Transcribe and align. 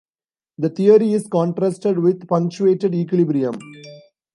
The 0.57 0.71
theory 0.71 1.13
is 1.13 1.27
contrasted 1.27 1.99
with 1.99 2.27
punctuated 2.27 2.95
equilibrium. 2.95 3.59